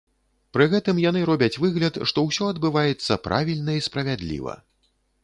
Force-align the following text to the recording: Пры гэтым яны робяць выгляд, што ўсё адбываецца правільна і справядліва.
Пры 0.57 0.65
гэтым 0.71 1.01
яны 1.01 1.19
робяць 1.29 1.59
выгляд, 1.65 1.99
што 2.11 2.23
ўсё 2.29 2.49
адбываецца 2.53 3.19
правільна 3.29 3.77
і 3.81 3.85
справядліва. 3.89 4.57